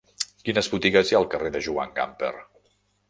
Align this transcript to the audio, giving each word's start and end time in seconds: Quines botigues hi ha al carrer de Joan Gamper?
Quines 0.47 0.69
botigues 0.71 1.11
hi 1.11 1.17
ha 1.17 1.19
al 1.19 1.29
carrer 1.35 1.51
de 1.57 1.61
Joan 1.67 1.93
Gamper? 2.01 2.33